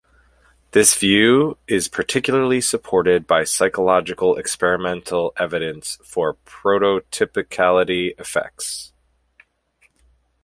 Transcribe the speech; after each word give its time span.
This 0.71 0.95
view 0.95 1.59
is 1.67 1.87
particularly 1.87 2.59
supported 2.59 3.27
by 3.27 3.43
psychological 3.43 4.35
experimental 4.35 5.31
evidence 5.37 5.99
for 6.03 6.37
prototypicality 6.43 8.19
effects. 8.19 8.93